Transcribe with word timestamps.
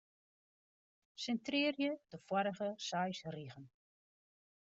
Sintrearje 1.25 1.89
de 2.09 2.17
foarige 2.27 2.69
seis 2.89 3.19
rigen. 3.37 3.65